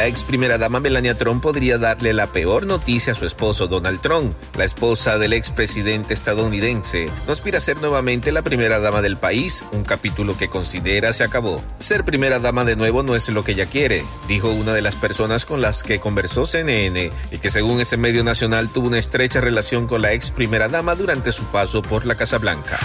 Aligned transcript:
La 0.00 0.06
ex 0.06 0.24
primera 0.24 0.56
dama 0.56 0.80
Melania 0.80 1.14
Trump 1.14 1.42
podría 1.42 1.76
darle 1.76 2.14
la 2.14 2.26
peor 2.26 2.64
noticia 2.64 3.12
a 3.12 3.14
su 3.14 3.26
esposo 3.26 3.66
Donald 3.66 4.00
Trump. 4.00 4.34
La 4.56 4.64
esposa 4.64 5.18
del 5.18 5.34
expresidente 5.34 6.14
estadounidense 6.14 7.10
no 7.26 7.34
aspira 7.34 7.58
a 7.58 7.60
ser 7.60 7.82
nuevamente 7.82 8.32
la 8.32 8.40
primera 8.40 8.78
dama 8.80 9.02
del 9.02 9.18
país, 9.18 9.62
un 9.72 9.84
capítulo 9.84 10.38
que 10.38 10.48
considera 10.48 11.12
se 11.12 11.22
acabó. 11.22 11.62
Ser 11.80 12.02
primera 12.02 12.38
dama 12.38 12.64
de 12.64 12.76
nuevo 12.76 13.02
no 13.02 13.14
es 13.14 13.28
lo 13.28 13.44
que 13.44 13.52
ella 13.52 13.66
quiere, 13.66 14.02
dijo 14.26 14.48
una 14.48 14.72
de 14.72 14.80
las 14.80 14.96
personas 14.96 15.44
con 15.44 15.60
las 15.60 15.82
que 15.82 16.00
conversó 16.00 16.46
CNN 16.46 17.12
y 17.30 17.36
que 17.36 17.50
según 17.50 17.78
ese 17.78 17.98
medio 17.98 18.24
nacional 18.24 18.70
tuvo 18.70 18.86
una 18.86 18.98
estrecha 18.98 19.42
relación 19.42 19.86
con 19.86 20.00
la 20.00 20.14
ex 20.14 20.30
primera 20.30 20.68
dama 20.68 20.94
durante 20.94 21.30
su 21.30 21.44
paso 21.44 21.82
por 21.82 22.06
la 22.06 22.14
Casa 22.14 22.38
Blanca. 22.38 22.80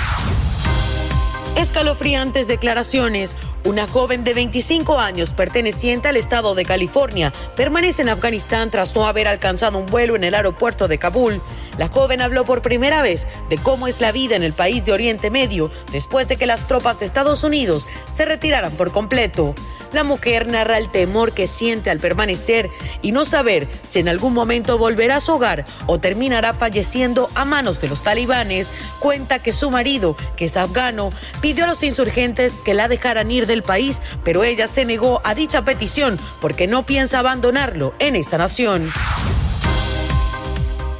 Escalofriantes 1.55 2.49
declaraciones. 2.49 3.37
Una 3.63 3.87
joven 3.87 4.25
de 4.25 4.33
25 4.33 4.99
años 4.99 5.31
perteneciente 5.31 6.09
al 6.09 6.17
estado 6.17 6.53
de 6.53 6.65
California 6.65 7.31
permanece 7.55 8.01
en 8.01 8.09
Afganistán 8.09 8.71
tras 8.71 8.93
no 8.93 9.07
haber 9.07 9.29
alcanzado 9.29 9.77
un 9.77 9.85
vuelo 9.85 10.17
en 10.17 10.25
el 10.25 10.35
aeropuerto 10.35 10.89
de 10.89 10.97
Kabul. 10.97 11.41
La 11.77 11.89
joven 11.89 12.21
habló 12.21 12.45
por 12.45 12.61
primera 12.61 13.01
vez 13.01 13.27
de 13.49 13.57
cómo 13.57 13.87
es 13.87 14.01
la 14.01 14.11
vida 14.11 14.35
en 14.35 14.43
el 14.43 14.53
país 14.53 14.85
de 14.85 14.93
Oriente 14.93 15.29
Medio 15.29 15.71
después 15.91 16.27
de 16.27 16.37
que 16.37 16.47
las 16.47 16.67
tropas 16.67 16.99
de 16.99 17.05
Estados 17.05 17.43
Unidos 17.43 17.87
se 18.15 18.25
retiraran 18.25 18.71
por 18.71 18.91
completo. 18.91 19.55
La 19.95 20.03
mujer 20.03 20.47
narra 20.47 20.77
el 20.77 20.89
temor 20.89 21.31
que 21.31 21.47
siente 21.47 21.89
al 21.89 21.99
permanecer 21.99 22.69
y 23.01 23.13
no 23.13 23.23
saber 23.23 23.67
si 23.87 23.99
en 23.99 24.09
algún 24.09 24.33
momento 24.33 24.77
volverá 24.77 25.17
a 25.17 25.19
su 25.21 25.33
hogar 25.33 25.65
o 25.85 25.99
terminará 25.99 26.53
falleciendo 26.53 27.29
a 27.33 27.45
manos 27.45 27.79
de 27.79 27.87
los 27.87 28.03
talibanes. 28.03 28.71
Cuenta 28.99 29.39
que 29.39 29.53
su 29.53 29.71
marido, 29.71 30.17
que 30.35 30.45
es 30.45 30.57
afgano, 30.57 31.11
pidió 31.39 31.63
a 31.63 31.67
los 31.67 31.81
insurgentes 31.83 32.55
que 32.65 32.73
la 32.73 32.89
dejaran 32.89 33.31
ir 33.31 33.47
del 33.47 33.63
país, 33.63 34.01
pero 34.23 34.43
ella 34.43 34.67
se 34.67 34.83
negó 34.83 35.21
a 35.23 35.33
dicha 35.33 35.61
petición 35.61 36.17
porque 36.41 36.67
no 36.67 36.85
piensa 36.85 37.19
abandonarlo 37.19 37.93
en 37.99 38.17
esa 38.17 38.37
nación. 38.37 38.91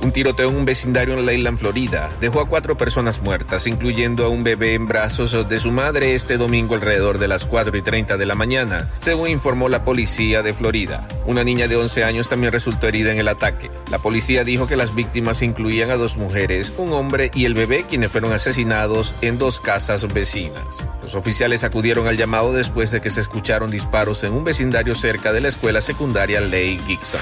Un 0.06 0.12
tiroteo 0.12 0.50
en 0.50 0.56
un 0.56 0.66
vecindario 0.66 1.16
en 1.16 1.26
Leyland, 1.26 1.58
Florida, 1.58 2.12
dejó 2.22 2.40
a 2.40 2.48
cuatro 2.48 2.78
personas 2.78 3.24
muertas, 3.24 3.66
incluyendo 3.66 4.24
a 4.24 4.30
un 4.30 4.44
bebé 4.44 4.76
en 4.76 4.86
brazos 4.86 5.50
de 5.50 5.60
su 5.60 5.72
madre 5.72 6.14
este 6.14 6.38
domingo 6.38 6.76
alrededor 6.76 7.18
de 7.18 7.28
las 7.28 7.48
4 7.48 7.76
y 7.76 7.82
30 7.82 8.16
de 8.16 8.26
la 8.28 8.36
mañana, 8.36 8.92
según 9.00 9.32
informó 9.32 9.68
la 9.68 9.84
policía 9.84 10.44
de 10.44 10.54
Florida. 10.54 11.08
Una 11.26 11.44
niña 11.44 11.68
de 11.68 11.78
11 11.78 12.04
años 12.04 12.30
también 12.30 12.54
resultó 12.54 12.88
herida 12.88 13.14
en 13.14 13.18
el 13.18 13.28
ataque. 13.28 13.72
La 13.90 13.98
policía 13.98 14.44
dijo 14.44 14.68
que 14.68 14.76
las 14.76 14.94
víctimas 14.94 15.42
incluían 15.42 15.90
a 15.90 15.98
dos 15.98 16.18
mujeres, 16.18 16.74
un 16.78 16.94
hombre 16.94 17.32
y 17.34 17.46
el 17.46 17.56
bebé, 17.56 17.84
quienes 17.90 18.12
fueron 18.12 18.32
asesinados 18.32 19.16
en 19.22 19.40
dos 19.40 19.60
casas 19.60 20.14
vecinas. 20.14 20.86
Los 21.02 21.16
oficiales 21.16 21.64
acudieron 21.64 22.08
al 22.08 22.16
llamado 22.16 22.54
después 22.54 22.92
de 22.92 23.02
que 23.02 23.10
se 23.10 23.22
escucharon 23.22 23.72
disparos 23.72 24.24
en 24.24 24.34
un 24.34 24.44
vecindario 24.44 24.94
cerca 24.94 25.34
de 25.34 25.42
la 25.42 25.48
escuela 25.48 25.82
secundaria 25.82 26.42
Ley 26.42 26.80
Gibson. 26.86 27.22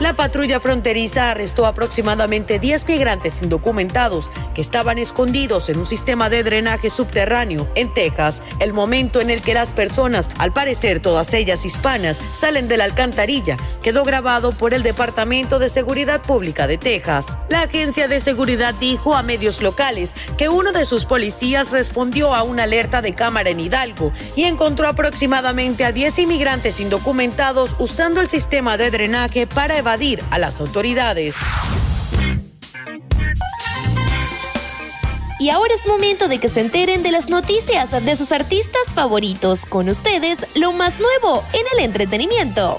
La 0.00 0.12
patrulla 0.12 0.60
fronteriza 0.60 1.32
arrestó 1.32 1.66
aproximadamente 1.66 2.60
10 2.60 2.86
migrantes 2.86 3.42
indocumentados 3.42 4.30
que 4.54 4.60
estaban 4.60 4.96
escondidos 4.96 5.68
en 5.68 5.78
un 5.78 5.86
sistema 5.86 6.30
de 6.30 6.44
drenaje 6.44 6.88
subterráneo 6.88 7.68
en 7.74 7.92
Texas, 7.92 8.40
el 8.60 8.72
momento 8.72 9.20
en 9.20 9.28
el 9.28 9.42
que 9.42 9.54
las 9.54 9.72
personas, 9.72 10.30
al 10.38 10.52
parecer 10.52 11.00
todas 11.00 11.34
ellas 11.34 11.64
hispanas, 11.64 12.20
salen 12.32 12.68
de 12.68 12.76
la 12.76 12.84
alcantarilla, 12.84 13.56
quedó 13.82 14.04
grabado 14.04 14.52
por 14.52 14.72
el 14.72 14.84
Departamento 14.84 15.58
de 15.58 15.68
Seguridad 15.68 16.22
Pública 16.22 16.68
de 16.68 16.78
Texas. 16.78 17.36
La 17.48 17.62
agencia 17.62 18.06
de 18.06 18.20
seguridad 18.20 18.74
dijo 18.74 19.16
a 19.16 19.24
medios 19.24 19.60
locales 19.62 20.14
que 20.36 20.48
uno 20.48 20.70
de 20.70 20.84
sus 20.84 21.06
policías 21.06 21.72
respondió 21.72 22.36
a 22.36 22.44
una 22.44 22.62
alerta 22.62 23.02
de 23.02 23.14
cámara 23.14 23.50
en 23.50 23.58
Hidalgo 23.58 24.12
y 24.36 24.44
encontró 24.44 24.86
aproximadamente 24.86 25.84
a 25.84 25.90
10 25.90 26.20
inmigrantes 26.20 26.78
indocumentados 26.78 27.74
usando 27.80 28.20
el 28.20 28.28
sistema 28.28 28.76
de 28.76 28.92
drenaje 28.92 29.48
para 29.48 29.76
evacuar 29.76 29.87
a 29.88 30.38
las 30.38 30.60
autoridades. 30.60 31.34
Y 35.40 35.48
ahora 35.48 35.72
es 35.72 35.86
momento 35.86 36.28
de 36.28 36.36
que 36.38 36.50
se 36.50 36.60
enteren 36.60 37.02
de 37.02 37.10
las 37.10 37.30
noticias 37.30 37.90
de 38.04 38.16
sus 38.16 38.32
artistas 38.32 38.92
favoritos. 38.92 39.64
Con 39.64 39.88
ustedes, 39.88 40.40
lo 40.56 40.72
más 40.72 41.00
nuevo 41.00 41.42
en 41.54 41.62
el 41.72 41.84
entretenimiento. 41.86 42.76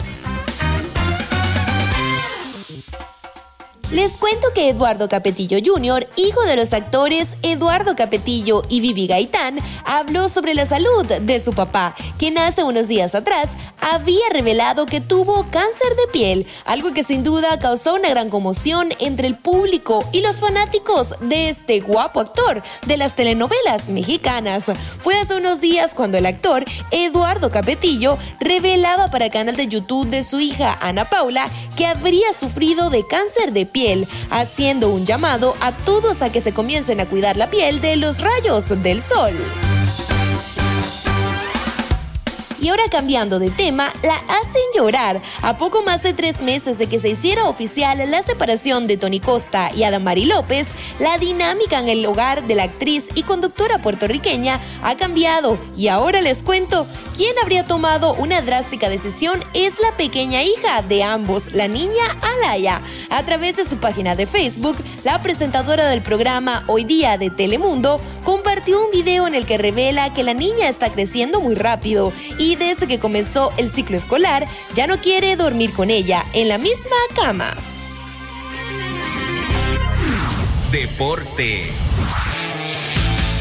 Les 3.91 4.17
cuento 4.17 4.53
que 4.53 4.69
Eduardo 4.69 5.09
Capetillo 5.09 5.57
Jr., 5.65 6.07
hijo 6.15 6.43
de 6.43 6.55
los 6.55 6.73
actores 6.73 7.37
Eduardo 7.41 7.95
Capetillo 7.95 8.61
y 8.69 8.81
Vivi 8.81 9.07
Gaitán, 9.07 9.57
habló 9.83 10.29
sobre 10.29 10.53
la 10.53 10.67
salud 10.67 11.07
de 11.07 11.39
su 11.39 11.53
papá, 11.53 11.95
quien 12.19 12.37
hace 12.37 12.63
unos 12.63 12.87
días 12.87 13.15
atrás 13.15 13.49
había 13.91 14.29
revelado 14.31 14.85
que 14.85 15.01
tuvo 15.01 15.47
cáncer 15.49 15.95
de 15.95 16.11
piel, 16.11 16.47
algo 16.65 16.93
que 16.93 17.03
sin 17.03 17.23
duda 17.23 17.57
causó 17.59 17.95
una 17.95 18.09
gran 18.09 18.29
conmoción 18.29 18.89
entre 18.99 19.27
el 19.27 19.35
público 19.35 20.07
y 20.11 20.21
los 20.21 20.37
fanáticos 20.37 21.15
de 21.21 21.49
este 21.49 21.79
guapo 21.79 22.19
actor 22.19 22.61
de 22.85 22.97
las 22.97 23.15
telenovelas 23.15 23.89
mexicanas. 23.89 24.65
Fue 25.01 25.15
hace 25.15 25.35
unos 25.35 25.61
días 25.61 25.95
cuando 25.95 26.17
el 26.17 26.25
actor 26.25 26.65
Eduardo 26.91 27.49
Capetillo 27.49 28.17
revelaba 28.39 29.09
para 29.09 29.25
el 29.25 29.31
canal 29.31 29.55
de 29.55 29.67
YouTube 29.67 30.07
de 30.07 30.23
su 30.23 30.39
hija 30.39 30.77
Ana 30.81 31.05
Paula 31.05 31.45
que 31.75 31.85
habría 31.85 32.33
sufrido 32.33 32.89
de 32.89 33.05
cáncer 33.07 33.53
de 33.53 33.65
piel 33.65 34.07
haciendo 34.29 34.89
un 34.89 35.05
llamado 35.05 35.55
a 35.61 35.71
todos 35.71 36.21
a 36.21 36.31
que 36.31 36.41
se 36.41 36.53
comiencen 36.53 36.99
a 36.99 37.05
cuidar 37.05 37.37
la 37.37 37.49
piel 37.49 37.81
de 37.81 37.95
los 37.95 38.21
rayos 38.21 38.83
del 38.83 39.01
sol. 39.01 39.33
Y 42.61 42.67
ahora 42.67 42.83
cambiando 42.89 43.39
de 43.39 43.51
tema, 43.51 43.93
la 44.03 44.15
hacen 44.15 44.61
llorar. 44.75 45.21
A 45.41 45.57
poco 45.57 45.81
más 45.81 46.03
de 46.03 46.13
tres 46.13 46.41
meses 46.41 46.77
de 46.77 46.87
que 46.87 46.99
se 46.99 47.09
hiciera 47.09 47.45
oficial 47.45 47.99
la 48.09 48.21
separación 48.21 48.85
de 48.85 48.97
Tony 48.97 49.21
Costa 49.21 49.69
y 49.73 49.83
Adamari 49.83 50.25
López, 50.25 50.67
la 50.99 51.17
dinámica 51.17 51.79
en 51.79 51.87
el 51.87 52.05
hogar 52.05 52.45
de 52.47 52.55
la 52.55 52.63
actriz 52.63 53.07
y 53.15 53.23
conductora 53.23 53.81
puertorriqueña 53.81 54.59
ha 54.83 54.95
cambiado. 54.95 55.57
Y 55.77 55.87
ahora 55.87 56.21
les 56.21 56.43
cuento, 56.43 56.85
quién 57.15 57.33
habría 57.41 57.65
tomado 57.65 58.13
una 58.15 58.41
drástica 58.41 58.89
decisión 58.89 59.43
es 59.53 59.79
la 59.79 59.95
pequeña 59.95 60.43
hija 60.43 60.81
de 60.81 61.03
ambos, 61.03 61.53
la 61.53 61.67
niña 61.67 62.17
Alaya. 62.21 62.81
A 63.09 63.23
través 63.23 63.55
de 63.55 63.65
su 63.65 63.77
página 63.77 64.15
de 64.15 64.25
Facebook, 64.25 64.75
la 65.03 65.21
presentadora 65.21 65.87
del 65.89 66.01
programa 66.01 66.63
Hoy 66.67 66.83
Día 66.83 67.17
de 67.17 67.29
Telemundo 67.29 68.01
compartió 68.49 68.83
un 68.83 68.89
video 68.89 69.27
en 69.27 69.35
el 69.35 69.45
que 69.45 69.59
revela 69.59 70.11
que 70.11 70.23
la 70.23 70.33
niña 70.33 70.69
está 70.69 70.89
creciendo 70.89 71.39
muy 71.39 71.53
rápido 71.53 72.11
y 72.39 72.55
desde 72.55 72.87
que 72.87 72.97
comenzó 72.97 73.53
el 73.57 73.69
ciclo 73.69 73.95
escolar 73.95 74.47
ya 74.73 74.87
no 74.87 74.97
quiere 74.97 75.35
dormir 75.35 75.71
con 75.71 75.91
ella 75.91 76.25
en 76.33 76.47
la 76.47 76.57
misma 76.57 76.95
cama. 77.13 77.53
Deportes. 80.71 81.95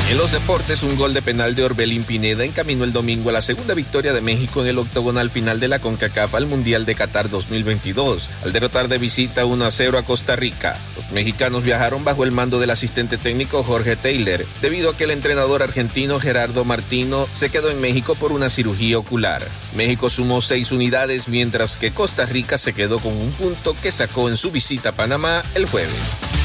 En 0.09 0.17
los 0.17 0.33
deportes, 0.33 0.83
un 0.83 0.97
gol 0.97 1.13
de 1.13 1.21
penal 1.21 1.55
de 1.55 1.65
Orbelín 1.65 2.03
Pineda 2.03 2.43
encaminó 2.43 2.85
el 2.85 2.95
domingo 2.95 3.29
a 3.29 3.33
la 3.35 3.43
segunda 3.43 3.75
victoria 3.75 4.15
de 4.15 4.23
México 4.23 4.63
en 4.63 4.69
el 4.69 4.79
octogonal 4.79 5.29
final 5.29 5.61
de 5.61 5.69
la 5.69 5.81
CONCACAF 5.81 6.35
al 6.35 6.47
Mundial 6.47 6.87
de 6.87 6.95
Qatar 6.95 7.29
2022, 7.29 8.31
al 8.43 8.55
derrotar 8.55 8.89
de 8.89 8.97
visita 8.97 9.45
1 9.45 9.67
a 9.67 9.71
0 9.71 9.99
a 9.99 10.07
Costa 10.07 10.35
Rica. 10.35 10.79
Los 10.97 11.11
mexicanos 11.11 11.63
viajaron 11.63 12.05
bajo 12.05 12.25
el 12.25 12.33
mando 12.33 12.59
del 12.59 12.71
asistente 12.71 13.19
técnico 13.19 13.63
Jorge 13.63 13.97
Taylor, 13.97 14.47
debido 14.63 14.93
a 14.93 14.97
que 14.97 15.05
el 15.05 15.11
entrenador 15.11 15.63
argentino 15.63 16.19
Gerardo 16.19 16.65
Martino 16.65 17.29
se 17.33 17.51
quedó 17.51 17.71
en 17.71 17.79
México 17.79 18.15
por 18.15 18.33
una 18.33 18.49
cirugía 18.49 18.97
ocular. 18.97 19.47
México 19.77 20.09
sumó 20.09 20.41
seis 20.41 20.73
unidades, 20.73 21.29
mientras 21.29 21.77
que 21.77 21.93
Costa 21.93 22.25
Rica 22.25 22.57
se 22.57 22.73
quedó 22.73 22.99
con 22.99 23.13
un 23.13 23.33
punto 23.33 23.77
que 23.83 23.93
sacó 23.93 24.31
en 24.31 24.39
su 24.39 24.51
visita 24.53 24.89
a 24.89 24.93
Panamá 24.93 25.43
el 25.55 25.67
jueves. 25.67 26.38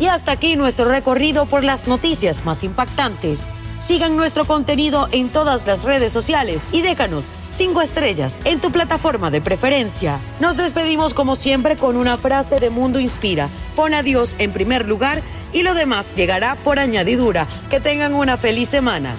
Y 0.00 0.06
hasta 0.06 0.32
aquí 0.32 0.56
nuestro 0.56 0.86
recorrido 0.86 1.46
por 1.46 1.62
las 1.62 1.86
noticias 1.86 2.44
más 2.44 2.64
impactantes. 2.64 3.44
Sigan 3.80 4.16
nuestro 4.16 4.46
contenido 4.46 5.08
en 5.12 5.28
todas 5.28 5.66
las 5.66 5.84
redes 5.84 6.10
sociales 6.10 6.66
y 6.72 6.80
déjanos 6.80 7.30
cinco 7.48 7.82
estrellas 7.82 8.36
en 8.44 8.60
tu 8.60 8.72
plataforma 8.72 9.30
de 9.30 9.42
preferencia. 9.42 10.18
Nos 10.40 10.56
despedimos 10.56 11.12
como 11.12 11.36
siempre 11.36 11.76
con 11.76 11.96
una 11.96 12.16
frase 12.16 12.60
de 12.60 12.70
Mundo 12.70 12.98
Inspira. 12.98 13.50
Pon 13.76 13.94
a 13.94 14.02
Dios 14.02 14.36
en 14.38 14.52
primer 14.52 14.88
lugar 14.88 15.22
y 15.52 15.62
lo 15.62 15.74
demás 15.74 16.14
llegará 16.14 16.56
por 16.56 16.78
añadidura. 16.78 17.46
Que 17.68 17.78
tengan 17.78 18.14
una 18.14 18.38
feliz 18.38 18.70
semana. 18.70 19.14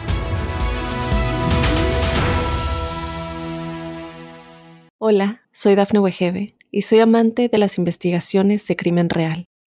Hola, 4.97 5.43
soy 5.51 5.75
Dafne 5.75 5.99
Wegebe 5.99 6.55
y 6.71 6.83
soy 6.83 6.99
amante 6.99 7.49
de 7.49 7.57
las 7.59 7.77
investigaciones 7.77 8.67
de 8.67 8.75
crimen 8.75 9.09
real. 9.09 9.47